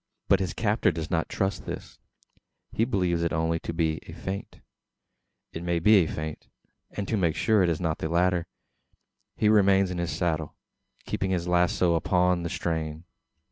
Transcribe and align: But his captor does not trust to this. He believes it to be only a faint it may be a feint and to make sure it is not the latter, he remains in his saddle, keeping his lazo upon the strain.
But 0.29 0.39
his 0.39 0.55
captor 0.55 0.91
does 0.91 1.11
not 1.11 1.29
trust 1.29 1.59
to 1.59 1.65
this. 1.65 1.99
He 2.71 2.85
believes 2.85 3.21
it 3.21 3.29
to 3.29 3.59
be 3.71 3.87
only 3.87 3.99
a 4.07 4.13
faint 4.19 4.59
it 5.53 5.61
may 5.61 5.77
be 5.77 5.97
a 5.97 6.07
feint 6.07 6.49
and 6.89 7.07
to 7.07 7.15
make 7.15 7.35
sure 7.35 7.61
it 7.61 7.69
is 7.69 7.79
not 7.79 7.99
the 7.99 8.09
latter, 8.09 8.47
he 9.35 9.47
remains 9.47 9.91
in 9.91 9.99
his 9.99 10.09
saddle, 10.09 10.55
keeping 11.05 11.29
his 11.29 11.47
lazo 11.47 11.93
upon 11.93 12.41
the 12.41 12.49
strain. 12.49 13.03